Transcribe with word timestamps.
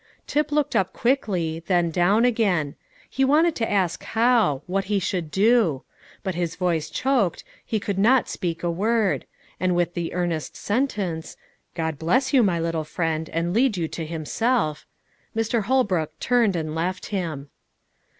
Tip 0.25 0.51
looked 0.51 0.75
up 0.75 0.93
quickly, 0.93 1.59
then 1.67 1.91
down 1.91 2.25
again; 2.25 2.73
he 3.07 3.23
wanted 3.23 3.53
to 3.57 3.69
ask 3.71 4.03
how 4.03 4.63
what 4.65 4.85
he 4.85 4.97
should 4.97 5.29
do; 5.29 5.83
but 6.23 6.33
his 6.33 6.55
voice 6.55 6.89
choked, 6.89 7.43
he 7.63 7.79
could 7.79 7.99
not 7.99 8.27
speak 8.27 8.63
a 8.63 8.71
word; 8.71 9.25
and 9.59 9.75
with 9.75 9.93
the 9.93 10.15
earnest 10.15 10.55
sentence, 10.55 11.37
"God 11.75 11.99
bless 11.99 12.33
you, 12.33 12.41
my 12.41 12.59
little 12.59 12.83
friend, 12.83 13.29
and 13.29 13.53
lead 13.53 13.77
you 13.77 13.87
to 13.89 14.03
Himself," 14.03 14.87
Mr. 15.35 15.65
Holbrook 15.65 16.19
turned 16.19 16.55
and 16.55 16.73
left 16.73 17.05
him. 17.13 17.51